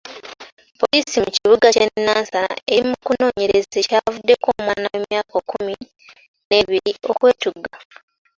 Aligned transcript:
Poliisi 0.79 1.15
mu 1.23 1.29
kibuga 1.37 1.67
ky'e 1.75 1.87
Nansana 2.05 2.53
eri 2.73 2.83
mu 2.89 2.95
kunoonyereza 3.05 3.75
ekyavuddeko 3.81 4.45
omwana 4.55 4.87
emyaka 4.97 5.33
ekkumi 5.41 5.75
n'ebiri 6.47 6.91
okwetuga. 7.11 7.71